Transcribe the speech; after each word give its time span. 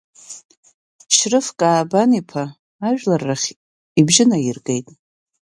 Шьрыф 1.15 1.47
Каабан-иԥа 1.59 2.43
ажәлар 2.87 3.21
рахь 3.27 3.49
ибжьы 3.99 4.25
наиргеит… 4.29 4.87